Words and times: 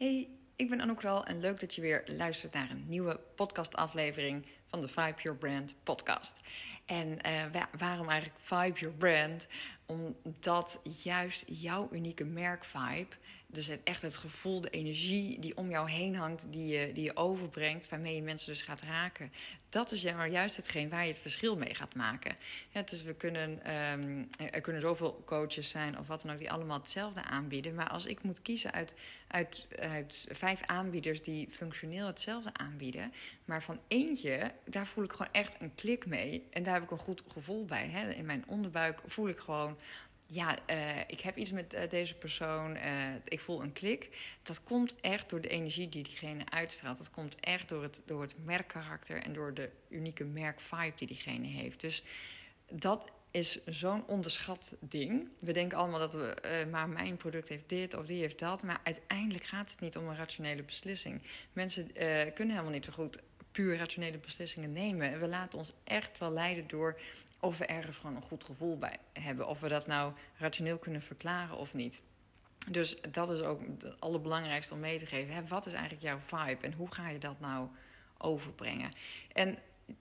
Hey, 0.00 0.28
ik 0.56 0.70
ben 0.70 0.80
Anouk 0.80 1.02
Ral 1.02 1.24
en 1.24 1.40
leuk 1.40 1.60
dat 1.60 1.74
je 1.74 1.80
weer 1.80 2.02
luistert 2.06 2.52
naar 2.52 2.70
een 2.70 2.84
nieuwe 2.88 3.20
podcastaflevering 3.36 4.46
van 4.70 4.80
de 4.80 4.88
Vibe 4.88 5.22
Your 5.22 5.38
Brand 5.38 5.74
podcast. 5.82 6.32
En 6.84 7.18
uh, 7.26 7.62
waarom 7.78 8.08
eigenlijk 8.08 8.40
Vibe 8.40 8.78
Your 8.78 8.96
Brand? 8.96 9.46
Omdat 9.86 10.80
juist 11.02 11.42
jouw 11.46 11.88
unieke 11.92 12.24
merkvibe, 12.24 13.14
dus 13.46 13.66
het, 13.66 13.80
echt 13.84 14.02
het 14.02 14.16
gevoel, 14.16 14.60
de 14.60 14.70
energie 14.70 15.38
die 15.38 15.56
om 15.56 15.70
jou 15.70 15.90
heen 15.90 16.16
hangt, 16.16 16.44
die 16.50 16.66
je, 16.66 16.92
die 16.92 17.04
je 17.04 17.16
overbrengt, 17.16 17.88
waarmee 17.88 18.14
je 18.14 18.22
mensen 18.22 18.52
dus 18.52 18.62
gaat 18.62 18.80
raken, 18.80 19.32
dat 19.68 19.92
is 19.92 20.02
juist 20.02 20.56
hetgeen 20.56 20.88
waar 20.88 21.02
je 21.02 21.12
het 21.12 21.20
verschil 21.20 21.56
mee 21.56 21.74
gaat 21.74 21.94
maken. 21.94 22.36
Ja, 22.68 22.82
dus 22.82 23.02
we 23.02 23.14
kunnen, 23.14 23.50
um, 23.92 24.28
er 24.36 24.60
kunnen 24.60 24.82
zoveel 24.82 25.22
coaches 25.24 25.68
zijn 25.68 25.98
of 25.98 26.06
wat 26.06 26.22
dan 26.22 26.32
ook, 26.32 26.38
die 26.38 26.50
allemaal 26.50 26.78
hetzelfde 26.78 27.22
aanbieden. 27.22 27.74
Maar 27.74 27.88
als 27.88 28.06
ik 28.06 28.22
moet 28.22 28.42
kiezen 28.42 28.72
uit, 28.72 28.94
uit, 29.26 29.66
uit 29.78 30.26
vijf 30.28 30.62
aanbieders 30.62 31.22
die 31.22 31.48
functioneel 31.50 32.06
hetzelfde 32.06 32.50
aanbieden, 32.52 33.12
maar 33.44 33.62
van 33.62 33.80
eentje, 33.88 34.52
daar 34.70 34.86
voel 34.86 35.04
ik 35.04 35.12
gewoon 35.12 35.32
echt 35.32 35.62
een 35.62 35.74
klik 35.74 36.06
mee. 36.06 36.46
En 36.50 36.62
daar 36.62 36.74
heb 36.74 36.82
ik 36.82 36.90
een 36.90 36.98
goed 36.98 37.22
gevoel 37.32 37.64
bij. 37.64 37.88
Hè? 37.88 38.10
In 38.10 38.26
mijn 38.26 38.44
onderbuik 38.46 39.00
voel 39.06 39.28
ik 39.28 39.38
gewoon 39.38 39.76
ja, 40.32 40.58
uh, 40.70 40.98
ik 41.06 41.20
heb 41.20 41.36
iets 41.36 41.50
met 41.50 41.74
uh, 41.74 41.80
deze 41.88 42.14
persoon, 42.14 42.76
uh, 42.76 43.14
ik 43.24 43.40
voel 43.40 43.62
een 43.62 43.72
klik. 43.72 44.08
Dat 44.42 44.62
komt 44.62 44.94
echt 45.00 45.30
door 45.30 45.40
de 45.40 45.48
energie 45.48 45.88
die 45.88 46.02
diegene 46.02 46.50
uitstraalt. 46.50 46.98
Dat 46.98 47.10
komt 47.10 47.34
echt 47.40 47.68
door 47.68 47.82
het, 47.82 48.02
door 48.06 48.22
het 48.22 48.44
merkkarakter 48.44 49.22
en 49.22 49.32
door 49.32 49.54
de 49.54 49.70
unieke 49.88 50.24
merkvibe 50.24 50.96
die 50.96 51.06
diegene 51.06 51.46
heeft. 51.46 51.80
Dus 51.80 52.02
dat 52.68 53.12
is 53.30 53.64
zo'n 53.64 54.06
onderschat 54.06 54.72
ding. 54.80 55.28
We 55.38 55.52
denken 55.52 55.78
allemaal 55.78 55.98
dat 55.98 56.12
we, 56.12 56.66
maar 56.70 56.88
mijn 56.88 57.16
product 57.16 57.48
heeft 57.48 57.68
dit 57.68 57.94
of 57.94 58.06
die 58.06 58.20
heeft 58.20 58.38
dat. 58.38 58.62
Maar 58.62 58.80
uiteindelijk 58.82 59.44
gaat 59.44 59.70
het 59.70 59.80
niet 59.80 59.96
om 59.96 60.08
een 60.08 60.16
rationele 60.16 60.62
beslissing. 60.62 61.22
Mensen 61.52 61.92
kunnen 62.34 62.54
helemaal 62.54 62.72
niet 62.72 62.84
zo 62.84 62.92
goed 62.92 63.18
puur 63.52 63.76
rationele 63.76 64.18
beslissingen 64.18 64.72
nemen. 64.72 65.20
We 65.20 65.28
laten 65.28 65.58
ons 65.58 65.72
echt 65.84 66.18
wel 66.18 66.32
leiden 66.32 66.68
door 66.68 67.00
of 67.40 67.58
we 67.58 67.66
ergens 67.66 67.96
gewoon 67.96 68.16
een 68.16 68.22
goed 68.22 68.44
gevoel 68.44 68.78
bij 68.78 68.96
hebben. 69.12 69.46
Of 69.46 69.60
we 69.60 69.68
dat 69.68 69.86
nou 69.86 70.12
rationeel 70.38 70.78
kunnen 70.78 71.02
verklaren 71.02 71.56
of 71.56 71.74
niet. 71.74 72.00
Dus 72.68 73.00
dat 73.10 73.30
is 73.30 73.40
ook 73.40 73.60
het 73.60 74.00
allerbelangrijkste 74.00 74.74
om 74.74 74.80
mee 74.80 74.98
te 74.98 75.06
geven. 75.06 75.48
Wat 75.48 75.66
is 75.66 75.72
eigenlijk 75.72 76.02
jouw 76.02 76.18
vibe 76.18 76.66
en 76.66 76.72
hoe 76.72 76.92
ga 76.92 77.08
je 77.08 77.18
dat 77.18 77.40
nou 77.40 77.68
overbrengen? 78.18 78.90
En 79.32 79.58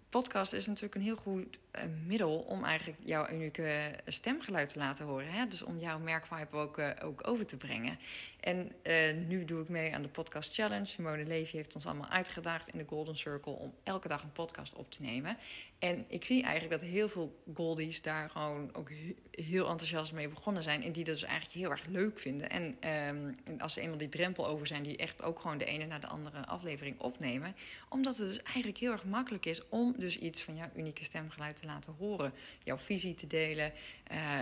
podcast 0.09 0.53
is 0.53 0.65
natuurlijk 0.65 0.95
een 0.95 1.01
heel 1.01 1.15
goed 1.15 1.57
uh, 1.75 1.83
middel 2.05 2.37
om 2.37 2.63
eigenlijk 2.63 2.99
jouw 3.03 3.29
unieke 3.29 3.91
stemgeluid 4.05 4.69
te 4.69 4.79
laten 4.79 5.05
horen. 5.05 5.31
Hè? 5.31 5.47
Dus 5.47 5.61
om 5.61 5.79
jouw 5.79 5.99
merkvibe 5.99 6.57
ook, 6.57 6.77
uh, 6.77 6.89
ook 7.03 7.27
over 7.27 7.45
te 7.45 7.57
brengen. 7.57 7.99
En 8.39 8.71
uh, 8.83 9.15
nu 9.27 9.45
doe 9.45 9.61
ik 9.61 9.69
mee 9.69 9.93
aan 9.93 10.01
de 10.01 10.07
Podcast 10.07 10.53
Challenge. 10.53 10.85
Simone 10.85 11.25
Levy 11.25 11.55
heeft 11.55 11.75
ons 11.75 11.85
allemaal 11.85 12.09
uitgedaagd 12.09 12.67
in 12.67 12.77
de 12.77 12.85
Golden 12.87 13.17
Circle 13.17 13.51
om 13.51 13.73
elke 13.83 14.07
dag 14.07 14.23
een 14.23 14.31
podcast 14.31 14.73
op 14.73 14.91
te 14.91 15.01
nemen. 15.01 15.37
En 15.79 16.05
ik 16.07 16.25
zie 16.25 16.43
eigenlijk 16.43 16.81
dat 16.81 16.89
heel 16.89 17.09
veel 17.09 17.41
Goldies 17.53 18.01
daar 18.01 18.29
gewoon 18.29 18.69
ook 18.73 18.91
heel 19.31 19.69
enthousiast 19.69 20.11
mee 20.11 20.27
begonnen 20.27 20.63
zijn. 20.63 20.83
En 20.83 20.91
die 20.91 21.03
dat 21.03 21.13
dus 21.13 21.23
eigenlijk 21.23 21.59
heel 21.59 21.69
erg 21.69 21.85
leuk 21.85 22.19
vinden. 22.19 22.49
En 22.49 22.89
um, 23.07 23.59
als 23.59 23.73
ze 23.73 23.81
eenmaal 23.81 23.97
die 23.97 24.09
drempel 24.09 24.47
over 24.47 24.67
zijn, 24.67 24.83
die 24.83 24.97
echt 24.97 25.21
ook 25.21 25.39
gewoon 25.39 25.57
de 25.57 25.65
ene 25.65 25.85
na 25.85 25.99
de 25.99 26.07
andere 26.07 26.45
aflevering 26.45 26.99
opnemen. 26.99 27.55
Omdat 27.89 28.17
het 28.17 28.27
dus 28.27 28.43
eigenlijk 28.43 28.77
heel 28.77 28.91
erg 28.91 29.03
makkelijk 29.03 29.45
is 29.45 29.69
om 29.69 29.93
dus 29.97 30.17
iets 30.17 30.41
van 30.41 30.55
jouw 30.55 30.69
unieke 30.75 31.03
stemgeluid 31.03 31.58
te 31.59 31.65
laten 31.65 31.95
horen. 31.97 32.33
Jouw 32.63 32.77
visie 32.77 33.15
te 33.15 33.27
delen. 33.27 33.73
Uh, 34.11 34.39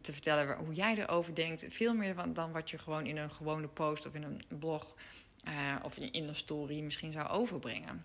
te 0.00 0.12
vertellen 0.12 0.56
hoe 0.56 0.74
jij 0.74 0.96
erover 0.96 1.34
denkt. 1.34 1.64
Veel 1.68 1.94
meer 1.94 2.14
dan 2.32 2.52
wat 2.52 2.70
je 2.70 2.78
gewoon 2.78 3.06
in 3.06 3.16
een 3.16 3.30
gewone 3.30 3.68
post 3.68 4.06
of 4.06 4.14
in 4.14 4.22
een 4.22 4.42
blog 4.58 4.94
uh, 5.48 5.76
of 5.82 5.96
in 5.96 6.28
een 6.28 6.34
story 6.34 6.80
misschien 6.80 7.12
zou 7.12 7.28
overbrengen. 7.28 8.04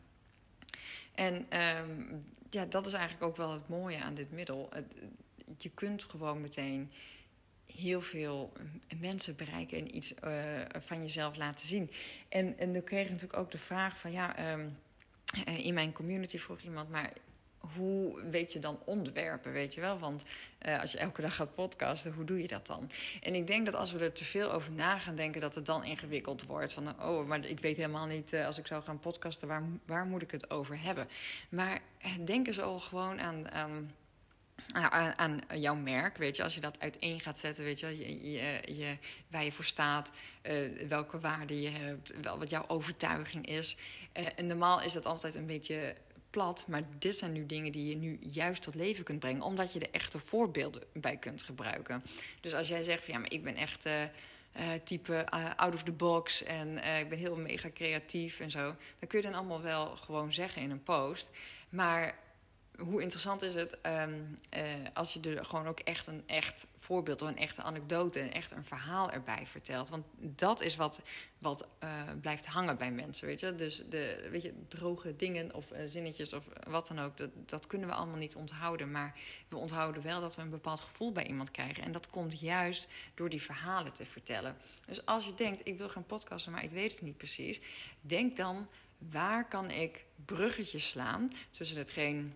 En 1.15 1.59
um, 1.79 2.23
ja, 2.49 2.65
dat 2.65 2.85
is 2.85 2.93
eigenlijk 2.93 3.23
ook 3.23 3.37
wel 3.37 3.51
het 3.51 3.67
mooie 3.67 3.97
aan 3.97 4.15
dit 4.15 4.31
middel. 4.31 4.69
Je 5.57 5.69
kunt 5.69 6.03
gewoon 6.03 6.41
meteen 6.41 6.91
heel 7.75 8.01
veel 8.01 8.53
mensen 8.99 9.35
bereiken 9.35 9.77
en 9.77 9.95
iets 9.95 10.13
uh, 10.23 10.61
van 10.79 11.01
jezelf 11.01 11.35
laten 11.35 11.67
zien. 11.67 11.91
En, 12.29 12.57
en 12.57 12.73
dan 12.73 12.83
kreeg 12.83 13.03
ik 13.03 13.11
natuurlijk 13.11 13.39
ook 13.39 13.51
de 13.51 13.57
vraag 13.57 13.99
van 13.99 14.11
ja, 14.11 14.53
um, 14.53 14.77
in 15.45 15.73
mijn 15.73 15.91
community 15.91 16.37
vroeg 16.37 16.61
iemand, 16.61 16.89
maar 16.89 17.13
hoe 17.59 18.21
weet 18.29 18.53
je 18.53 18.59
dan 18.59 18.79
onderwerpen, 18.85 19.51
weet 19.51 19.73
je 19.73 19.81
wel? 19.81 19.99
Want 19.99 20.23
uh, 20.65 20.81
als 20.81 20.91
je 20.91 20.97
elke 20.97 21.21
dag 21.21 21.35
gaat 21.35 21.55
podcasten, 21.55 22.13
hoe 22.13 22.25
doe 22.25 22.41
je 22.41 22.47
dat 22.47 22.65
dan? 22.65 22.91
En 23.21 23.35
ik 23.35 23.47
denk 23.47 23.65
dat 23.65 23.75
als 23.75 23.91
we 23.91 23.99
er 23.99 24.13
te 24.13 24.25
veel 24.25 24.51
over 24.51 24.71
na 24.71 24.97
gaan 24.97 25.15
denken, 25.15 25.41
dat 25.41 25.55
het 25.55 25.65
dan 25.65 25.83
ingewikkeld 25.83 26.45
wordt. 26.45 26.73
Van, 26.73 27.01
oh, 27.01 27.27
maar 27.27 27.45
ik 27.45 27.59
weet 27.59 27.77
helemaal 27.77 28.05
niet, 28.05 28.33
uh, 28.33 28.45
als 28.45 28.57
ik 28.57 28.67
zou 28.67 28.83
gaan 28.83 28.99
podcasten, 28.99 29.47
waar, 29.47 29.63
waar 29.85 30.05
moet 30.05 30.21
ik 30.21 30.31
het 30.31 30.49
over 30.49 30.81
hebben? 30.81 31.07
Maar 31.49 31.79
denk 32.25 32.47
eens 32.47 32.59
al 32.59 32.79
gewoon 32.79 33.19
aan... 33.19 33.51
aan 33.51 33.93
aan, 35.17 35.41
jouw 35.55 35.75
merk, 35.75 36.17
weet 36.17 36.35
je, 36.35 36.43
als 36.43 36.55
je 36.55 36.61
dat 36.61 36.79
uiteen 36.79 37.19
gaat 37.19 37.39
zetten, 37.39 37.63
weet 37.63 37.79
je, 37.79 37.97
je, 38.31 38.61
je, 38.77 38.97
waar 39.27 39.43
je 39.43 39.51
voor 39.51 39.65
staat, 39.65 40.11
welke 40.87 41.19
waarden 41.19 41.61
je 41.61 41.69
hebt, 41.69 42.13
wel, 42.21 42.39
wat 42.39 42.49
jouw 42.49 42.63
overtuiging 42.67 43.47
is. 43.47 43.77
En 44.35 44.47
normaal 44.47 44.81
is 44.81 44.93
dat 44.93 45.05
altijd 45.05 45.35
een 45.35 45.45
beetje 45.45 45.95
plat, 46.29 46.63
maar 46.67 46.83
dit 46.99 47.17
zijn 47.17 47.31
nu 47.31 47.45
dingen 47.45 47.71
die 47.71 47.89
je 47.89 47.95
nu 47.95 48.17
juist 48.21 48.61
tot 48.61 48.75
leven 48.75 49.03
kunt 49.03 49.19
brengen, 49.19 49.41
omdat 49.41 49.73
je 49.73 49.79
er 49.79 49.91
echte 49.91 50.19
voorbeelden 50.19 50.83
bij 50.93 51.17
kunt 51.17 51.43
gebruiken. 51.43 52.03
Dus 52.41 52.53
als 52.53 52.67
jij 52.67 52.83
zegt 52.83 53.05
van 53.05 53.13
ja, 53.13 53.19
maar 53.19 53.31
ik 53.31 53.43
ben 53.43 53.55
echt 53.55 53.85
uh, 53.85 54.01
uh, 54.01 54.07
type 54.83 55.25
uh, 55.33 55.51
out 55.55 55.73
of 55.73 55.83
the 55.83 55.91
box 55.91 56.43
en 56.43 56.77
ik 56.99 57.09
ben 57.09 57.17
heel 57.17 57.35
mega 57.35 57.69
creatief 57.73 58.39
en 58.39 58.51
zo, 58.51 58.75
dan 58.99 59.07
kun 59.07 59.19
je 59.19 59.25
dan 59.25 59.33
allemaal 59.33 59.61
wel 59.61 59.95
gewoon 59.95 60.33
zeggen 60.33 60.61
in 60.61 60.71
een 60.71 60.83
post. 60.83 61.29
Maar 61.69 62.19
hoe 62.79 63.01
interessant 63.01 63.41
is 63.41 63.53
het 63.53 63.77
um, 63.85 64.39
uh, 64.57 64.63
als 64.93 65.13
je 65.13 65.19
er 65.19 65.45
gewoon 65.45 65.67
ook 65.67 65.79
echt 65.79 66.07
een 66.07 66.23
echt 66.25 66.67
voorbeeld 66.79 67.21
of 67.21 67.27
een 67.27 67.37
echte 67.37 67.61
anekdote, 67.61 68.19
en 68.19 68.33
echt 68.33 68.51
een 68.51 68.63
verhaal 68.63 69.11
erbij 69.11 69.47
vertelt. 69.47 69.89
Want 69.89 70.05
dat 70.17 70.61
is 70.61 70.75
wat, 70.75 71.01
wat 71.37 71.67
uh, 71.83 71.89
blijft 72.21 72.45
hangen 72.45 72.77
bij 72.77 72.91
mensen, 72.91 73.27
weet 73.27 73.39
je. 73.39 73.55
Dus 73.55 73.83
de 73.89 74.27
weet 74.31 74.41
je, 74.41 74.53
droge 74.67 75.15
dingen 75.15 75.53
of 75.53 75.71
uh, 75.71 75.77
zinnetjes 75.87 76.33
of 76.33 76.43
wat 76.67 76.87
dan 76.87 76.99
ook, 76.99 77.17
dat, 77.17 77.29
dat 77.45 77.67
kunnen 77.67 77.87
we 77.87 77.93
allemaal 77.93 78.17
niet 78.17 78.35
onthouden. 78.35 78.91
Maar 78.91 79.19
we 79.47 79.55
onthouden 79.55 80.03
wel 80.03 80.21
dat 80.21 80.35
we 80.35 80.41
een 80.41 80.49
bepaald 80.49 80.79
gevoel 80.79 81.11
bij 81.11 81.27
iemand 81.27 81.51
krijgen. 81.51 81.83
En 81.83 81.91
dat 81.91 82.09
komt 82.09 82.39
juist 82.39 82.87
door 83.15 83.29
die 83.29 83.41
verhalen 83.41 83.93
te 83.93 84.05
vertellen. 84.05 84.55
Dus 84.85 85.05
als 85.05 85.25
je 85.25 85.35
denkt, 85.35 85.67
ik 85.67 85.77
wil 85.77 85.89
gaan 85.89 86.05
podcasten, 86.05 86.51
maar 86.51 86.63
ik 86.63 86.71
weet 86.71 86.91
het 86.91 87.01
niet 87.01 87.17
precies. 87.17 87.61
Denk 88.01 88.37
dan, 88.37 88.67
waar 88.97 89.47
kan 89.47 89.71
ik 89.71 90.05
bruggetjes 90.25 90.89
slaan 90.89 91.33
tussen 91.51 91.77
hetgeen 91.77 92.33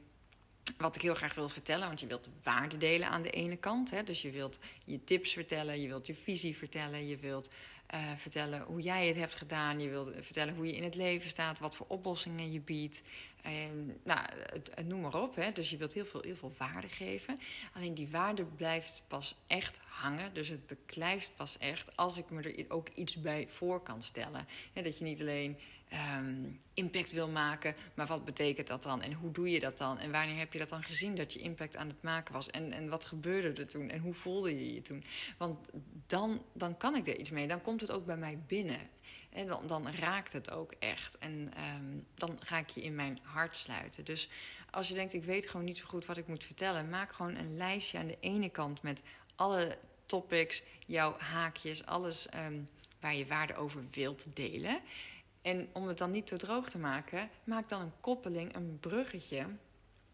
wat 0.77 0.95
ik 0.95 1.01
heel 1.01 1.15
graag 1.15 1.35
wil 1.35 1.49
vertellen, 1.49 1.87
want 1.87 1.99
je 1.99 2.07
wilt 2.07 2.29
waarde 2.43 2.77
delen 2.77 3.09
aan 3.09 3.21
de 3.21 3.29
ene 3.29 3.57
kant. 3.57 3.89
Hè? 3.89 4.03
Dus 4.03 4.21
je 4.21 4.31
wilt 4.31 4.59
je 4.85 5.03
tips 5.03 5.33
vertellen, 5.33 5.81
je 5.81 5.87
wilt 5.87 6.07
je 6.07 6.15
visie 6.15 6.57
vertellen, 6.57 7.07
je 7.07 7.17
wilt 7.17 7.49
uh, 7.93 8.11
vertellen 8.17 8.61
hoe 8.61 8.81
jij 8.81 9.07
het 9.07 9.17
hebt 9.17 9.35
gedaan, 9.35 9.79
je 9.79 9.89
wilt 9.89 10.15
vertellen 10.21 10.55
hoe 10.55 10.67
je 10.67 10.75
in 10.75 10.83
het 10.83 10.95
leven 10.95 11.29
staat, 11.29 11.59
wat 11.59 11.75
voor 11.75 11.85
oplossingen 11.89 12.51
je 12.51 12.59
biedt. 12.59 13.01
En, 13.41 13.99
nou, 14.03 14.19
het, 14.31 14.87
noem 14.87 15.01
maar 15.01 15.21
op. 15.21 15.35
Hè? 15.35 15.51
Dus 15.51 15.69
je 15.69 15.77
wilt 15.77 15.93
heel 15.93 16.05
veel, 16.05 16.21
heel 16.21 16.35
veel 16.35 16.53
waarde 16.57 16.87
geven. 16.87 17.39
Alleen 17.73 17.93
die 17.93 18.07
waarde 18.07 18.43
blijft 18.45 19.01
pas 19.07 19.35
echt 19.47 19.79
hangen. 19.87 20.33
Dus 20.33 20.47
het 20.47 20.67
beklijft 20.67 21.31
pas 21.35 21.57
echt 21.57 21.97
als 21.97 22.17
ik 22.17 22.29
me 22.29 22.41
er 22.41 22.65
ook 22.67 22.89
iets 22.89 23.21
bij 23.21 23.47
voor 23.49 23.81
kan 23.81 24.03
stellen. 24.03 24.47
Hè? 24.73 24.81
Dat 24.81 24.97
je 24.97 25.03
niet 25.03 25.21
alleen 25.21 25.57
um, 26.17 26.61
impact 26.73 27.11
wil 27.11 27.29
maken. 27.29 27.75
Maar 27.93 28.07
wat 28.07 28.25
betekent 28.25 28.67
dat 28.67 28.83
dan? 28.83 29.01
En 29.01 29.13
hoe 29.13 29.31
doe 29.31 29.49
je 29.49 29.59
dat 29.59 29.77
dan? 29.77 29.97
En 29.99 30.11
wanneer 30.11 30.37
heb 30.37 30.53
je 30.53 30.59
dat 30.59 30.69
dan 30.69 30.83
gezien 30.83 31.15
dat 31.15 31.33
je 31.33 31.39
impact 31.39 31.75
aan 31.75 31.87
het 31.87 32.01
maken 32.01 32.33
was? 32.33 32.49
En, 32.49 32.71
en 32.71 32.89
wat 32.89 33.05
gebeurde 33.05 33.61
er 33.61 33.67
toen? 33.67 33.89
En 33.89 33.99
hoe 33.99 34.13
voelde 34.13 34.59
je 34.59 34.73
je 34.73 34.81
toen? 34.81 35.03
Want 35.37 35.69
dan, 36.07 36.41
dan 36.53 36.77
kan 36.77 36.95
ik 36.95 37.07
er 37.07 37.17
iets 37.17 37.29
mee. 37.29 37.47
Dan 37.47 37.61
komt 37.61 37.81
het 37.81 37.91
ook 37.91 38.05
bij 38.05 38.17
mij 38.17 38.39
binnen. 38.47 38.89
En 39.29 39.47
dan, 39.47 39.67
dan 39.67 39.91
raakt 39.91 40.33
het 40.33 40.51
ook 40.51 40.73
echt. 40.79 41.17
En 41.17 41.51
um, 41.75 42.05
dan 42.15 42.39
ga 42.43 42.57
ik 42.57 42.69
je 42.69 42.81
in 42.81 42.95
mijn 42.95 43.19
hart 43.21 43.55
sluiten. 43.55 44.05
Dus 44.05 44.29
als 44.71 44.87
je 44.87 44.93
denkt, 44.93 45.13
ik 45.13 45.23
weet 45.23 45.49
gewoon 45.49 45.65
niet 45.65 45.77
zo 45.77 45.85
goed 45.85 46.05
wat 46.05 46.17
ik 46.17 46.27
moet 46.27 46.43
vertellen, 46.43 46.89
maak 46.89 47.13
gewoon 47.13 47.35
een 47.35 47.57
lijstje 47.57 47.97
aan 47.97 48.07
de 48.07 48.17
ene 48.19 48.49
kant 48.49 48.81
met 48.81 49.01
alle 49.35 49.77
topics, 50.05 50.63
jouw 50.85 51.17
haakjes, 51.17 51.85
alles 51.85 52.27
um, 52.35 52.69
waar 52.99 53.15
je 53.15 53.25
waarde 53.25 53.55
over 53.55 53.83
wilt 53.91 54.23
delen. 54.33 54.79
En 55.43 55.69
om 55.73 55.87
het 55.87 55.97
dan 55.97 56.11
niet 56.11 56.27
te 56.27 56.37
droog 56.37 56.69
te 56.69 56.77
maken, 56.77 57.29
maak 57.43 57.69
dan 57.69 57.81
een 57.81 57.99
koppeling, 57.99 58.55
een 58.55 58.77
bruggetje 58.79 59.45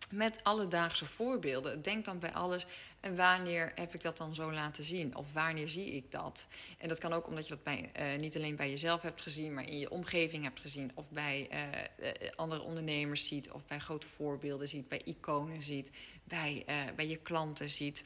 met 0.10 0.44
alledaagse 0.44 1.06
voorbeelden. 1.06 1.82
Denk 1.82 2.06
dan 2.06 2.20
bij 2.20 2.34
alles 2.34 2.66
en 3.00 3.16
wanneer 3.16 3.72
heb 3.76 3.94
ik 3.94 4.02
dat 4.02 4.18
dan 4.18 4.36
zo 4.36 4.52
laten 4.52 4.84
zien? 4.84 5.16
Of 5.16 5.34
wanneer 5.34 5.70
zie 5.70 5.92
ik 5.92 6.12
dat? 6.12 6.48
En 6.78 6.88
dat 6.88 6.98
kan 6.98 7.14
ook 7.14 7.28
omdat 7.28 7.48
je 7.48 7.50
dat 7.50 7.64
bij, 7.64 7.90
uh, 8.00 8.20
niet 8.20 8.36
alleen 8.36 8.56
bij 8.56 8.70
jezelf 8.70 9.02
hebt 9.02 9.22
gezien, 9.22 9.54
maar 9.54 9.68
in 9.68 9.80
je 9.80 9.90
omgeving 9.90 10.44
hebt 10.44 10.60
gezien. 10.60 10.92
Of 10.94 11.10
bij 11.10 11.50
uh, 11.52 12.30
andere 12.36 12.62
ondernemers 12.62 13.28
ziet, 13.28 13.52
of 13.52 13.66
bij 13.66 13.80
grote 13.80 14.08
voorbeelden 14.08 14.68
ziet, 14.68 14.88
bij 14.88 15.02
iconen 15.04 15.62
ziet, 15.62 15.90
bij, 16.24 16.66
bij 16.96 17.08
je 17.08 17.18
klanten 17.18 17.70
ziet. 17.70 18.04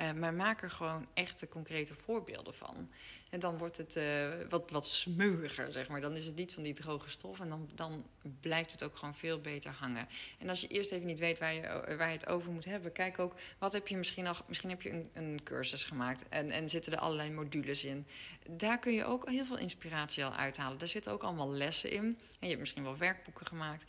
Uh, 0.00 0.12
maar 0.12 0.34
maak 0.34 0.62
er 0.62 0.70
gewoon 0.70 1.06
echte 1.14 1.48
concrete 1.48 1.94
voorbeelden 1.94 2.54
van. 2.54 2.90
En 3.30 3.40
dan 3.40 3.58
wordt 3.58 3.76
het 3.76 3.96
uh, 3.96 4.28
wat, 4.48 4.70
wat 4.70 4.86
smeuiger, 4.86 5.72
zeg 5.72 5.88
maar. 5.88 6.00
Dan 6.00 6.16
is 6.16 6.26
het 6.26 6.34
niet 6.34 6.52
van 6.52 6.62
die 6.62 6.74
droge 6.74 7.10
stof 7.10 7.40
en 7.40 7.48
dan, 7.48 7.68
dan 7.74 8.06
blijft 8.40 8.72
het 8.72 8.82
ook 8.82 8.96
gewoon 8.96 9.14
veel 9.14 9.40
beter 9.40 9.70
hangen. 9.70 10.08
En 10.38 10.48
als 10.48 10.60
je 10.60 10.66
eerst 10.66 10.90
even 10.90 11.06
niet 11.06 11.18
weet 11.18 11.38
waar 11.38 11.54
je, 11.54 11.94
waar 11.96 12.08
je 12.08 12.16
het 12.16 12.26
over 12.26 12.52
moet 12.52 12.64
hebben, 12.64 12.92
kijk 12.92 13.18
ook 13.18 13.34
wat 13.58 13.72
heb 13.72 13.88
je 13.88 13.96
misschien 13.96 14.26
al. 14.26 14.34
Misschien 14.46 14.70
heb 14.70 14.82
je 14.82 14.90
een, 14.90 15.10
een 15.12 15.40
cursus 15.44 15.84
gemaakt 15.84 16.28
en, 16.28 16.50
en 16.50 16.68
zitten 16.68 16.92
er 16.92 16.98
allerlei 16.98 17.30
modules 17.30 17.84
in. 17.84 18.06
Daar 18.50 18.78
kun 18.78 18.92
je 18.92 19.04
ook 19.04 19.28
heel 19.28 19.44
veel 19.44 19.58
inspiratie 19.58 20.24
al 20.24 20.34
uithalen. 20.34 20.78
Daar 20.78 20.88
zitten 20.88 21.12
ook 21.12 21.22
allemaal 21.22 21.50
lessen 21.50 21.90
in. 21.90 22.04
En 22.04 22.18
je 22.38 22.46
hebt 22.46 22.60
misschien 22.60 22.82
wel 22.82 22.96
werkboeken 22.96 23.46
gemaakt, 23.46 23.84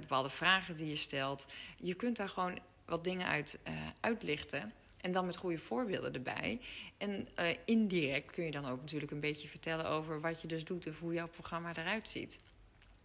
bepaalde 0.00 0.30
vragen 0.30 0.76
die 0.76 0.88
je 0.88 0.96
stelt. 0.96 1.46
Je 1.76 1.94
kunt 1.94 2.16
daar 2.16 2.28
gewoon 2.28 2.58
wat 2.84 3.04
dingen 3.04 3.26
uit 3.26 3.58
uitlichten. 4.00 4.72
En 5.00 5.12
dan 5.12 5.26
met 5.26 5.36
goede 5.36 5.58
voorbeelden 5.58 6.14
erbij. 6.14 6.60
En 6.98 7.28
uh, 7.38 7.48
indirect 7.64 8.30
kun 8.30 8.44
je 8.44 8.50
dan 8.50 8.66
ook 8.66 8.80
natuurlijk 8.80 9.12
een 9.12 9.20
beetje 9.20 9.48
vertellen 9.48 9.88
over 9.88 10.20
wat 10.20 10.40
je 10.40 10.48
dus 10.48 10.64
doet 10.64 10.86
of 10.86 10.98
hoe 10.98 11.12
jouw 11.12 11.28
programma 11.28 11.72
eruit 11.74 12.08
ziet. 12.08 12.38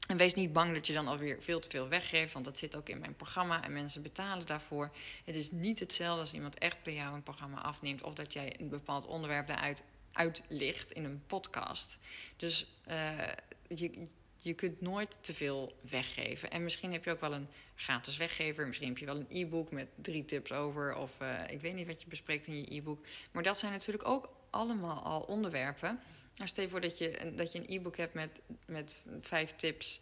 En 0.07 0.17
wees 0.17 0.33
niet 0.33 0.53
bang 0.53 0.73
dat 0.73 0.87
je 0.87 0.93
dan 0.93 1.07
alweer 1.07 1.41
veel 1.41 1.59
te 1.59 1.69
veel 1.69 1.87
weggeeft, 1.87 2.33
want 2.33 2.45
dat 2.45 2.57
zit 2.57 2.75
ook 2.75 2.89
in 2.89 2.99
mijn 2.99 3.15
programma 3.15 3.63
en 3.63 3.73
mensen 3.73 4.01
betalen 4.01 4.45
daarvoor. 4.45 4.91
Het 5.25 5.35
is 5.35 5.51
niet 5.51 5.79
hetzelfde 5.79 6.21
als 6.21 6.33
iemand 6.33 6.57
echt 6.57 6.83
bij 6.83 6.93
jou 6.93 7.15
een 7.15 7.23
programma 7.23 7.61
afneemt 7.61 8.03
of 8.03 8.13
dat 8.13 8.33
jij 8.33 8.55
een 8.59 8.69
bepaald 8.69 9.05
onderwerp 9.05 9.47
daaruit 9.47 9.83
uitlicht 10.13 10.91
in 10.91 11.03
een 11.03 11.23
podcast. 11.27 11.97
Dus 12.37 12.67
uh, 12.87 13.27
je, 13.67 14.07
je 14.43 14.53
kunt 14.53 14.81
nooit 14.81 15.17
te 15.21 15.33
veel 15.33 15.73
weggeven. 15.89 16.49
En 16.49 16.63
misschien 16.63 16.91
heb 16.91 17.03
je 17.03 17.11
ook 17.11 17.19
wel 17.19 17.33
een 17.33 17.47
gratis 17.75 18.17
weggever. 18.17 18.67
Misschien 18.67 18.87
heb 18.87 18.97
je 18.97 19.05
wel 19.05 19.15
een 19.15 19.27
e-book 19.29 19.71
met 19.71 19.87
drie 19.95 20.25
tips 20.25 20.51
over. 20.51 20.95
Of 20.95 21.11
uh, 21.21 21.41
ik 21.47 21.61
weet 21.61 21.73
niet 21.73 21.87
wat 21.87 22.01
je 22.01 22.07
bespreekt 22.07 22.47
in 22.47 22.57
je 22.57 22.75
e-book. 22.75 23.05
Maar 23.31 23.43
dat 23.43 23.59
zijn 23.59 23.71
natuurlijk 23.71 24.07
ook 24.07 24.29
allemaal 24.49 25.03
al 25.03 25.21
onderwerpen. 25.21 25.99
Nou, 26.35 26.49
stel 26.49 26.63
je 26.63 26.69
voor 26.69 26.81
dat 26.81 26.97
je, 26.97 27.33
dat 27.35 27.51
je 27.51 27.59
een 27.59 27.79
e-book 27.79 27.97
hebt 27.97 28.13
met, 28.13 28.39
met 28.65 29.01
vijf 29.21 29.55
tips. 29.55 30.01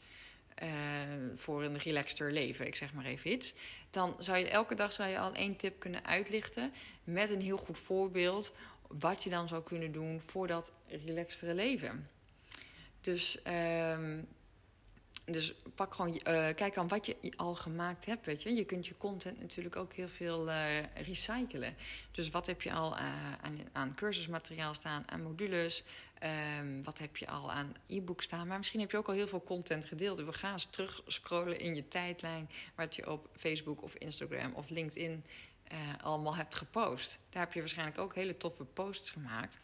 Uh, 0.64 0.70
voor 1.36 1.64
een 1.64 1.78
relaxter 1.78 2.32
leven, 2.32 2.68
ik 2.68 2.76
zeg 2.76 2.94
maar 2.94 3.06
even 3.06 3.32
iets. 3.32 3.54
Dan 3.90 4.16
zou 4.20 4.38
je 4.38 4.50
elke 4.50 4.76
dag 4.76 4.94
zou 4.94 5.10
je 5.10 5.20
al 5.20 5.34
één 5.34 5.56
tip 5.56 5.80
kunnen 5.80 6.06
uitlichten 6.06 6.74
met 7.04 7.30
een 7.30 7.42
heel 7.42 7.58
goed 7.58 7.80
voorbeeld 7.80 8.54
wat 8.88 9.24
je 9.24 9.30
dan 9.30 9.48
zou 9.48 9.64
kunnen 9.64 9.92
doen 9.92 10.22
voor 10.26 10.48
dat 10.48 10.72
relaxtere 10.88 11.54
leven. 11.54 12.10
Dus, 13.02 13.40
um, 13.98 14.28
dus 15.26 15.54
pak 15.76 15.94
gewoon, 15.94 16.14
uh, 16.14 16.22
kijk 16.56 16.78
aan 16.78 16.88
wat 16.88 17.06
je 17.06 17.34
al 17.36 17.56
gemaakt 17.56 18.06
hebt. 18.06 18.26
Weet 18.26 18.44
je. 18.44 18.56
je 18.56 18.66
kunt 18.66 18.88
je 18.88 18.98
content 18.98 19.40
natuurlijk 19.40 19.76
ook 19.76 19.94
heel 19.94 20.10
veel 20.10 20.50
uh, 20.50 20.84
recyclen. 20.96 21.76
Dus 22.12 22.30
wat 22.30 22.46
heb 22.46 22.62
je 22.62 22.74
al 22.74 22.92
uh, 22.92 23.34
aan, 23.42 23.60
aan 23.72 23.96
cursusmateriaal 23.96 24.74
staan, 24.74 25.04
aan 25.12 25.24
modules? 25.24 25.84
Um, 26.60 26.84
wat 26.84 26.98
heb 26.98 27.18
je 27.18 27.28
al 27.28 27.52
aan 27.52 27.76
e-book 27.88 28.22
staan? 28.22 28.48
Maar 28.48 28.58
misschien 28.58 28.80
heb 28.80 28.92
je 28.92 28.98
ook 28.98 29.08
al 29.08 29.14
heel 29.14 29.28
veel 29.28 29.44
content 29.44 29.86
gedeeld. 29.86 30.20
We 30.20 30.34
gaan 30.34 30.54
eens 30.54 30.66
terug 30.66 31.02
scrollen 31.08 31.60
in 31.60 31.76
je 31.76 31.88
tijdlijn, 31.88 32.50
wat 32.76 32.96
je 32.96 33.12
op 33.12 33.30
Facebook 33.38 33.84
of 33.84 33.96
Instagram 33.96 34.54
of 34.54 34.70
LinkedIn 34.70 35.26
allemaal 36.02 36.36
hebt 36.36 36.56
gepost. 36.56 37.20
Daar 37.30 37.44
heb 37.44 37.54
je 37.54 37.60
waarschijnlijk 37.60 38.00
ook 38.00 38.16
hele 38.16 38.38
toffe 38.38 38.64
posts 38.64 39.10
gemaakt 39.10 39.60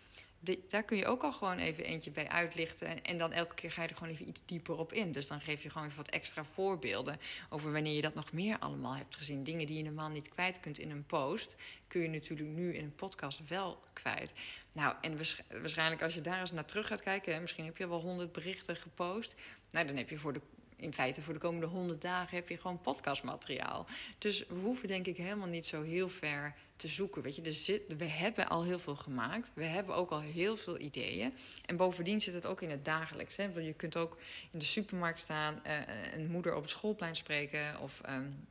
daar 0.70 0.84
kun 0.84 0.98
je 0.98 1.06
ook 1.06 1.24
al 1.24 1.32
gewoon 1.32 1.58
even 1.58 1.84
eentje 1.84 2.12
bij 2.12 2.28
uitlichten. 2.28 2.88
En, 2.88 3.04
en, 3.04 3.18
dan 3.18 3.32
elke 3.32 3.56
keer 3.56 3.72
ga 3.72 3.82
je 3.82 3.88
er 3.88 3.96
gewoon 3.96 4.14
even 4.14 4.28
iets 4.28 4.42
dieper 4.46 4.78
op 4.78 4.94
in. 4.94 5.12
Dus 5.12 5.28
dan 5.28 5.42
geef 5.42 5.64
je 5.64 5.70
gewoon 5.70 5.88
even 5.88 5.98
wat 5.98 6.10
extra 6.10 6.44
voorbeelden 6.44 7.20
over 7.50 7.72
wanneer 7.72 7.94
je 7.94 8.02
dat 8.02 8.14
nog 8.14 8.32
meer 8.32 8.60
allemaal 8.60 8.96
hebt 8.96 9.16
gezien. 9.16 9.44
Dingen 9.44 9.68
die 9.68 9.78
je 9.78 9.84
normaal 9.84 10.10
niet 10.10 10.30
kwijt 10.30 10.60
kunt 10.60 10.78
in 10.78 10.92
een 10.92 11.06
post, 11.06 11.56
kun 11.88 12.02
je 12.02 12.10
natuurlijk 12.10 12.50
nu 12.50 12.74
in 12.76 12.84
een 12.84 12.96
podcast 12.96 13.48
wel 13.48 13.84
kwijt. 13.94 14.34
Nou, 14.72 14.96
en 15.02 15.18
waarschijnlijk 15.62 16.02
als 16.02 16.14
je 16.14 16.22
daar 16.22 16.40
eens 16.40 16.52
naar 16.52 16.66
terug 16.66 16.88
gaat 16.88 17.02
kijken, 17.02 17.34
hè, 17.34 17.40
misschien 17.40 17.66
heb 17.66 17.78
je 17.78 17.88
wel 17.88 18.02
honderd 18.02 18.32
berichten 18.32 18.76
gepost. 18.76 19.36
Nou, 19.72 19.88
dan 19.88 19.96
heb 19.96 20.10
je 20.10 20.18
voor 20.18 20.34
de 20.34 20.42
in 20.80 20.94
feite 20.94 21.22
voor 21.22 21.34
de 21.34 21.40
komende 21.40 21.68
honderd 21.68 22.02
dagen 22.02 22.36
heb 22.36 22.50
je 22.50 22.58
gewoon 22.58 22.82
podcastmateriaal. 22.82 23.88
Dus 24.18 24.46
we 24.48 24.56
hoeven 24.56 24.88
denk 24.88 25.06
ik 25.06 25.18
helemaal 25.18 25.48
niet 25.48 25.66
zo 25.66 25.82
heel 25.82 26.10
ver 26.10 26.56
te 26.76 26.88
zoeken. 26.88 27.22
Weet 27.22 27.36
je, 27.36 27.42
er 27.42 27.54
zit, 27.54 27.82
we 27.98 28.06
hebben 28.06 28.48
al 28.48 28.64
heel 28.64 28.80
veel 28.80 28.96
gemaakt. 28.96 29.52
We 29.54 29.64
hebben 29.64 29.96
ook 29.96 30.10
al 30.10 30.22
heel 30.22 30.58
veel 30.58 30.80
ideeën. 30.80 31.34
En 31.66 31.78
bovendien 31.78 32.22
zit 32.22 32.34
het 32.34 32.46
ook 32.46 32.62
in 32.62 32.70
het 32.70 32.86
dagelijks. 32.86 33.36
Hè? 33.36 33.54
Want 33.54 33.66
je 33.66 33.74
kunt 33.74 33.96
ook 33.96 34.18
in 34.52 34.60
de 34.60 34.66
supermarkt 34.66 35.20
staan, 35.20 35.62
uh, 35.66 36.14
een 36.14 36.28
moeder 36.32 36.56
op 36.56 36.62
het 36.62 36.72
schoolplein 36.72 37.16
spreken 37.16 37.80
of. 37.80 38.02
Um, 38.10 38.48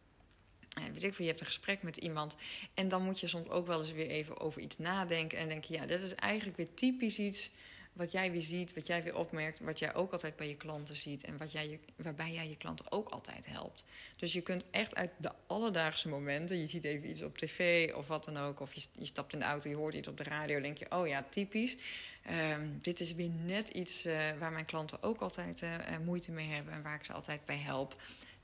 weet 0.93 1.02
ik 1.02 1.14
veel, 1.14 1.25
je 1.25 1.31
hebt 1.31 1.40
een 1.40 1.46
gesprek 1.46 1.82
met 1.82 1.96
iemand. 1.96 2.37
En 2.75 2.88
dan 2.88 3.02
moet 3.02 3.20
je 3.20 3.28
soms 3.28 3.49
ook 3.49 3.67
wel 3.67 3.81
eens 3.81 3.93
weer 3.93 4.08
even 4.08 4.40
over 4.40 4.61
iets 4.61 4.78
nadenken. 4.78 5.38
En 5.38 5.49
denken, 5.49 5.75
ja, 5.75 5.87
dat 5.87 6.00
is 6.00 6.14
eigenlijk 6.14 6.56
weer 6.56 6.75
typisch 6.75 7.19
iets 7.19 7.50
wat 7.96 8.12
jij 8.12 8.32
weer 8.32 8.43
ziet, 8.43 8.75
wat 8.75 8.87
jij 8.87 9.02
weer 9.02 9.16
opmerkt, 9.16 9.60
wat 9.60 9.78
jij 9.78 9.94
ook 9.94 10.12
altijd 10.12 10.37
bij 10.37 10.48
je 10.48 10.56
klanten 10.56 10.96
ziet 10.96 11.25
en 11.25 11.37
wat 11.37 11.52
jij 11.52 11.81
waarbij 11.96 12.32
jij 12.32 12.48
je 12.48 12.56
klanten 12.56 12.93
ook 12.93 13.08
altijd 13.08 13.46
helpt. 13.46 13.84
Dus 14.16 14.32
je 14.32 14.40
kunt 14.40 14.64
echt 14.70 14.94
uit 14.94 15.10
de 15.16 15.32
alledaagse 15.46 16.08
momenten, 16.08 16.60
je 16.60 16.66
ziet 16.66 16.84
even 16.84 17.10
iets 17.10 17.22
op 17.22 17.38
tv 17.38 17.93
of 17.94 18.06
wat 18.06 18.25
dan 18.25 18.37
ook, 18.37 18.60
of 18.60 18.75
je, 18.75 18.82
je 18.93 19.04
stapt 19.04 19.32
in 19.32 19.38
de 19.38 19.44
auto, 19.44 19.69
je 19.69 19.76
hoort 19.76 19.94
iets 19.94 20.08
op 20.08 20.16
de 20.16 20.22
radio, 20.22 20.60
denk 20.60 20.78
je, 20.78 20.87
oh 20.90 21.06
ja, 21.06 21.26
typisch. 21.31 21.76
Um, 22.52 22.78
dit 22.82 23.00
is 23.00 23.14
weer 23.14 23.31
net 23.44 23.69
iets 23.69 24.06
uh, 24.06 24.19
waar 24.38 24.52
mijn 24.52 24.64
klanten 24.64 25.02
ook 25.02 25.20
altijd 25.20 25.62
uh, 25.62 25.70
moeite 26.04 26.32
mee 26.32 26.49
hebben 26.49 26.72
en 26.72 26.82
waar 26.82 26.94
ik 26.94 27.04
ze 27.04 27.12
altijd 27.12 27.44
bij 27.44 27.58
help. 27.58 27.96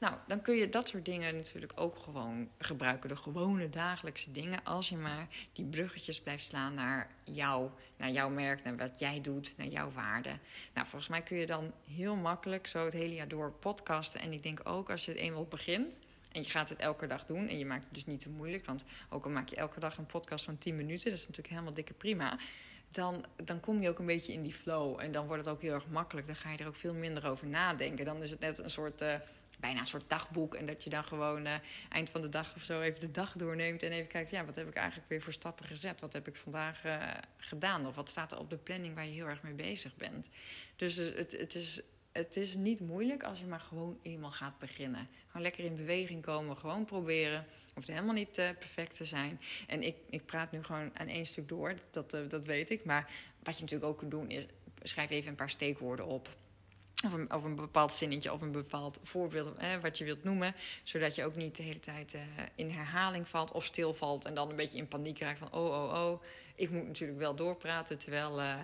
Nou, 0.03 0.15
dan 0.27 0.43
kun 0.43 0.55
je 0.55 0.69
dat 0.69 0.89
soort 0.89 1.05
dingen 1.05 1.35
natuurlijk 1.35 1.73
ook 1.75 1.97
gewoon 1.97 2.49
gebruiken. 2.59 3.09
De 3.09 3.17
gewone 3.17 3.71
dagelijkse 3.71 4.33
dingen. 4.33 4.65
Als 4.65 4.89
je 4.89 4.97
maar 4.97 5.29
die 5.53 5.65
bruggetjes 5.65 6.21
blijft 6.21 6.45
slaan 6.45 6.75
naar 6.75 7.11
jou, 7.25 7.71
naar 7.97 8.11
jouw 8.11 8.29
merk, 8.29 8.65
naar 8.65 8.77
wat 8.77 8.99
jij 8.99 9.21
doet, 9.21 9.55
naar 9.57 9.67
jouw 9.67 9.93
waarde. 9.93 10.29
Nou, 10.75 10.87
volgens 10.87 11.09
mij 11.09 11.23
kun 11.23 11.37
je 11.37 11.47
dan 11.47 11.73
heel 11.95 12.17
makkelijk 12.17 12.67
zo 12.67 12.85
het 12.85 12.93
hele 12.93 13.15
jaar 13.15 13.29
door 13.29 13.53
podcasten. 13.53 14.21
En 14.21 14.33
ik 14.33 14.43
denk 14.43 14.61
ook 14.65 14.91
als 14.91 15.05
je 15.05 15.11
het 15.11 15.21
eenmaal 15.21 15.45
begint. 15.45 15.99
En 16.33 16.43
je 16.43 16.51
gaat 16.51 16.69
het 16.69 16.79
elke 16.79 17.07
dag 17.07 17.27
doen. 17.27 17.49
En 17.49 17.59
je 17.59 17.67
maakt 17.67 17.85
het 17.85 17.95
dus 17.95 18.07
niet 18.07 18.21
te 18.21 18.29
moeilijk. 18.29 18.67
Want 18.67 18.85
ook 19.11 19.25
al 19.25 19.31
maak 19.31 19.49
je 19.49 19.57
elke 19.57 19.81
dag 19.81 19.99
een 19.99 20.07
podcast 20.07 20.45
van 20.45 20.59
10 20.59 20.77
minuten. 20.77 21.11
Dat 21.11 21.19
is 21.19 21.27
natuurlijk 21.27 21.55
helemaal 21.55 21.75
dikke 21.75 21.95
prima 21.95 22.39
dan, 22.91 23.25
dan 23.45 23.61
kom 23.61 23.83
je 23.83 23.89
ook 23.89 23.99
een 23.99 24.07
beetje 24.07 24.33
in 24.33 24.43
die 24.43 24.55
flow. 24.55 25.01
En 25.01 25.13
dan 25.13 25.27
wordt 25.27 25.45
het 25.45 25.55
ook 25.55 25.63
heel 25.63 25.75
erg 25.75 25.87
makkelijk. 25.89 26.27
Dan 26.27 26.37
ga 26.37 26.51
je 26.51 26.59
er 26.59 26.67
ook 26.67 26.77
veel 26.77 26.95
minder 26.95 27.27
over 27.27 27.47
nadenken. 27.47 28.05
Dan 28.05 28.23
is 28.23 28.31
het 28.31 28.41
net 28.41 28.59
een 28.59 28.71
soort. 28.71 29.03
Uh, 29.03 29.15
bijna 29.63 29.81
een 29.81 29.87
soort 29.87 30.09
dagboek. 30.09 30.55
En 30.55 30.67
dat 30.67 30.85
je 30.85 30.91
dan 30.91 31.05
gewoon 31.05 31.47
uh, 31.47 31.55
eind 31.89 32.11
van 32.11 32.21
de 32.21 32.29
dag 32.29 32.55
of 32.57 32.63
zo 32.63 32.81
even 32.81 33.01
de 33.01 33.11
dag 33.11 33.33
doorneemt. 33.33 33.83
En 33.83 33.93
even 33.93 34.09
kijkt, 34.09 34.31
ja, 34.31 34.45
wat 34.45 34.55
heb 34.55 34.69
ik 34.69 34.75
eigenlijk 34.75 35.09
weer 35.09 35.23
voor 35.23 35.33
stappen 35.33 35.67
gezet? 35.67 36.01
Wat 36.01 36.13
heb 36.13 36.29
ik 36.29 36.37
vandaag 36.37 36.85
uh, 36.85 37.03
gedaan? 37.37 37.87
Of 37.87 37.95
wat 37.95 38.09
staat 38.09 38.33
er 38.33 38.39
op 38.39 38.51
de 38.51 38.57
planning 38.57 38.95
waar 38.95 39.07
je 39.07 39.13
heel 39.13 39.27
erg 39.27 39.43
mee 39.43 39.53
bezig 39.53 39.97
bent? 39.97 40.27
Dus 40.77 40.95
het, 40.95 41.33
het, 41.33 41.55
is, 41.55 41.81
het 42.13 42.37
is 42.37 42.55
niet 42.55 42.81
moeilijk 42.81 43.23
als 43.23 43.39
je 43.39 43.47
maar 43.47 43.61
gewoon 43.61 43.99
eenmaal 44.03 44.31
gaat 44.31 44.59
beginnen. 44.59 45.09
Gewoon 45.27 45.43
lekker 45.43 45.65
in 45.65 45.77
beweging 45.77 46.23
komen, 46.23 46.57
gewoon 46.57 46.85
proberen. 46.85 47.47
Hoeft 47.75 47.89
helemaal 47.89 48.15
niet 48.15 48.39
uh, 48.39 48.51
perfect 48.59 48.97
te 48.97 49.05
zijn. 49.05 49.41
En 49.67 49.83
ik, 49.83 49.97
ik 50.11 50.27
praat 50.27 50.53
nu 50.53 50.63
gewoon 50.63 50.99
aan 50.99 51.09
één 51.09 51.27
stuk 51.27 51.49
door, 51.49 51.75
dat, 51.91 52.11
dat 52.11 52.47
weet 52.47 52.71
ik. 52.71 52.85
Maar 52.85 53.11
wat 53.43 53.55
je 53.55 53.61
natuurlijk 53.61 53.91
ook 53.91 53.99
kunt 53.99 54.11
doen 54.11 54.31
is, 54.31 54.47
schrijf 54.83 55.11
even 55.11 55.29
een 55.29 55.35
paar 55.35 55.51
steekwoorden 55.51 56.07
op 56.07 56.37
of 57.05 57.13
een, 57.13 57.33
of 57.33 57.45
een 57.45 57.55
bepaald 57.55 57.93
zinnetje 57.93 58.33
of 58.33 58.41
een 58.41 58.53
bepaald 58.53 58.99
voorbeeld 59.03 59.57
eh, 59.57 59.69
wat 59.81 59.99
je 59.99 60.05
wilt 60.05 60.25
noemen. 60.25 60.55
Zodat 60.83 61.15
je 61.15 61.25
ook 61.25 61.37
niet 61.37 61.57
de 61.57 61.63
hele 61.63 61.81
tijd 61.81 62.15
uh, 62.15 62.21
in 62.55 62.71
herhaling 62.71 63.29
valt 63.29 63.53
of 63.53 63.65
stilvalt. 63.65 64.25
En 64.25 64.35
dan 64.35 64.51
een 64.51 64.57
beetje 64.57 64.79
in 64.79 64.89
paniek 64.89 65.19
raakt 65.19 65.39
van 65.39 65.53
oh, 65.53 65.65
oh, 65.65 65.93
oh. 65.93 66.23
Ik 66.55 66.71
moet 66.71 66.87
natuurlijk 66.87 67.19
wel 67.19 67.35
doorpraten. 67.35 67.99
Terwijl 67.99 68.41
uh, 68.41 68.55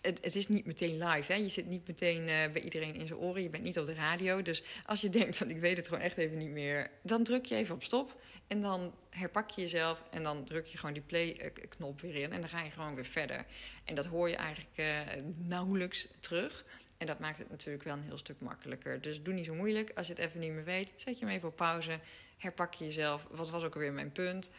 het, 0.00 0.18
het, 0.20 0.36
is 0.36 0.48
niet 0.48 0.66
meteen 0.66 1.04
live. 1.04 1.32
Hè? 1.32 1.38
Je 1.38 1.48
zit 1.48 1.66
niet 1.66 1.86
meteen 1.86 2.24
bij 2.24 2.60
iedereen 2.60 2.94
in 2.94 3.06
zijn 3.06 3.18
oren. 3.18 3.42
Je 3.42 3.50
bent 3.50 3.62
niet 3.62 3.78
op 3.78 3.86
de 3.86 3.94
radio. 3.94 4.42
Dus 4.42 4.62
als 4.86 5.00
je 5.00 5.10
denkt 5.18 5.36
van 5.36 5.50
ik 5.50 5.60
weet 5.60 5.76
het 5.76 5.88
gewoon 5.88 6.02
echt 6.02 6.16
even 6.16 6.38
niet 6.38 6.50
meer. 6.50 6.90
Dan 7.02 7.24
druk 7.24 7.44
je 7.44 7.54
even 7.54 7.74
op 7.74 7.82
stop. 7.82 8.20
En 8.46 8.62
dan 8.62 8.94
herpak 9.10 9.50
je 9.50 9.60
jezelf. 9.60 10.02
En 10.10 10.22
dan 10.22 10.44
druk 10.44 10.66
je 10.66 10.78
gewoon 10.78 10.94
die 10.94 11.02
play-knop 11.02 12.00
weer 12.00 12.14
in. 12.14 12.32
En 12.32 12.40
dan 12.40 12.48
ga 12.48 12.62
je 12.62 12.70
gewoon 12.70 12.94
weer 12.94 13.06
verder. 13.06 13.46
En 13.84 13.94
dat 13.94 14.06
hoor 14.06 14.28
je 14.28 14.36
eigenlijk 14.36 14.82
nauwelijks 15.36 16.08
terug. 16.20 16.64
En 16.98 17.06
dat 17.06 17.18
maakt 17.18 17.38
het 17.38 17.50
natuurlijk 17.50 17.84
wel 17.84 17.94
een 17.94 18.02
heel 18.02 18.18
stuk 18.18 18.40
makkelijker. 18.40 19.00
Dus 19.00 19.22
doe 19.22 19.34
niet 19.34 19.46
zo 19.46 19.54
moeilijk. 19.54 19.92
Als 19.94 20.06
je 20.06 20.12
het 20.12 20.22
even 20.22 20.40
niet 20.40 20.52
meer 20.52 20.64
weet, 20.64 20.92
zet 20.96 21.18
je 21.18 21.24
hem 21.24 21.34
even 21.34 21.48
op 21.48 21.56
pauze. 21.56 21.98
Herpak 22.36 22.74
je 22.74 22.84
jezelf. 22.84 23.26
Wat 23.30 23.50
was 23.50 23.62
ook 23.62 23.74
alweer 23.74 23.92
mijn 23.92 24.12
punt? 24.12 24.50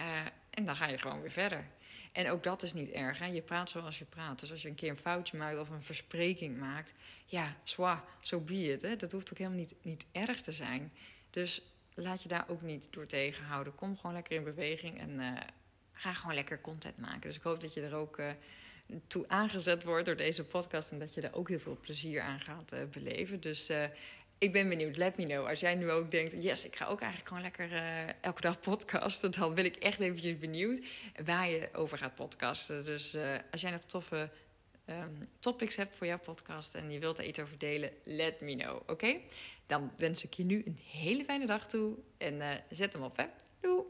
Uh, 0.00 0.06
en 0.50 0.64
dan 0.64 0.76
ga 0.76 0.86
je 0.86 0.98
gewoon 0.98 1.20
weer 1.20 1.30
verder. 1.30 1.64
En 2.12 2.30
ook 2.30 2.42
dat 2.42 2.62
is 2.62 2.72
niet 2.72 2.90
erg. 2.90 3.18
Hè? 3.18 3.26
Je 3.26 3.42
praat 3.42 3.70
zoals 3.70 3.98
je 3.98 4.04
praat. 4.04 4.40
Dus 4.40 4.50
als 4.50 4.62
je 4.62 4.68
een 4.68 4.74
keer 4.74 4.90
een 4.90 4.96
foutje 4.96 5.36
maakt 5.36 5.58
of 5.58 5.68
een 5.68 5.82
verspreking 5.82 6.58
maakt, 6.58 6.92
ja, 7.26 7.56
zwa, 7.62 8.04
zo 8.20 8.38
so 8.38 8.44
be. 8.44 8.78
Hè? 8.80 8.96
Dat 8.96 9.12
hoeft 9.12 9.30
ook 9.30 9.38
helemaal 9.38 9.58
niet, 9.58 9.74
niet 9.82 10.04
erg 10.12 10.42
te 10.42 10.52
zijn. 10.52 10.92
Dus 11.30 11.62
laat 11.94 12.22
je 12.22 12.28
daar 12.28 12.44
ook 12.48 12.62
niet 12.62 12.88
door 12.90 13.06
tegenhouden. 13.06 13.74
Kom 13.74 13.96
gewoon 13.96 14.14
lekker 14.14 14.36
in 14.36 14.44
beweging 14.44 14.98
en 14.98 15.10
uh, 15.10 15.32
ga 15.92 16.12
gewoon 16.12 16.34
lekker 16.34 16.60
content 16.60 16.98
maken. 16.98 17.20
Dus 17.20 17.36
ik 17.36 17.42
hoop 17.42 17.60
dat 17.60 17.74
je 17.74 17.82
er 17.82 17.94
ook. 17.94 18.18
Uh, 18.18 18.30
toe 19.06 19.24
aangezet 19.28 19.84
wordt 19.84 20.06
door 20.06 20.16
deze 20.16 20.44
podcast. 20.44 20.90
En 20.90 20.98
dat 20.98 21.14
je 21.14 21.20
er 21.20 21.34
ook 21.34 21.48
heel 21.48 21.58
veel 21.58 21.78
plezier 21.80 22.20
aan 22.20 22.40
gaat 22.40 22.72
uh, 22.72 22.80
beleven. 22.92 23.40
Dus 23.40 23.70
uh, 23.70 23.84
ik 24.38 24.52
ben 24.52 24.68
benieuwd. 24.68 24.96
Let 24.96 25.16
me 25.16 25.24
know. 25.24 25.46
Als 25.46 25.60
jij 25.60 25.74
nu 25.74 25.90
ook 25.90 26.10
denkt, 26.10 26.42
yes, 26.42 26.64
ik 26.64 26.76
ga 26.76 26.86
ook 26.86 27.00
eigenlijk 27.00 27.28
gewoon 27.28 27.42
lekker 27.42 27.72
uh, 27.72 28.08
elke 28.20 28.40
dag 28.40 28.60
podcasten. 28.60 29.30
Dan 29.30 29.54
ben 29.54 29.64
ik 29.64 29.76
echt 29.76 30.00
eventjes 30.00 30.38
benieuwd 30.38 30.86
waar 31.24 31.48
je 31.48 31.68
over 31.72 31.98
gaat 31.98 32.14
podcasten. 32.14 32.84
Dus 32.84 33.16
als 33.50 33.60
jij 33.60 33.70
nog 33.70 33.84
toffe 33.86 34.30
um, 34.86 35.28
topics 35.38 35.76
hebt 35.76 35.96
voor 35.96 36.06
jouw 36.06 36.18
podcast 36.18 36.74
en 36.74 36.90
je 36.90 36.98
wilt 36.98 37.18
er 37.18 37.24
iets 37.24 37.38
over 37.38 37.58
delen, 37.58 37.90
let 38.04 38.40
me 38.40 38.56
know. 38.56 38.80
Oké? 38.86 39.16
Dan 39.66 39.92
wens 39.96 40.24
ik 40.24 40.34
je 40.34 40.44
nu 40.44 40.62
een 40.66 40.78
hele 40.90 41.24
fijne 41.24 41.46
dag 41.46 41.68
toe. 41.68 41.96
En 42.18 42.62
zet 42.70 42.92
hem 42.92 43.02
op, 43.02 43.16
hè? 43.16 43.24
Doei! 43.60 43.89